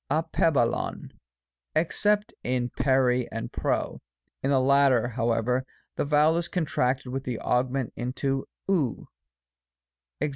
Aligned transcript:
ditb^aXkovy 0.09 1.11
except 1.75 2.33
in 2.43 2.69
ntQc 2.71 3.27
and 3.31 3.51
nqo; 3.51 3.99
in 4.41 4.49
the 4.49 4.59
latter, 4.59 5.07
however, 5.09 5.63
the 5.95 6.03
vowel 6.03 6.37
is 6.37 6.47
contracted 6.47 7.11
with 7.13 7.23
the 7.23 7.39
augment 7.41 7.93
into 7.95 8.43
ov. 8.67 9.05
Ex. 10.19 10.29